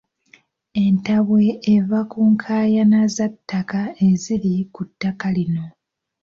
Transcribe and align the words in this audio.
Entabwe 0.83 1.45
eva 1.75 1.99
ku 2.11 2.19
nkaayana 2.33 2.99
za 3.15 3.27
ttaka 3.33 3.79
eziri 4.07 4.53
ku 4.73 4.81
ttaka 4.89 5.27
lino. 5.37 5.65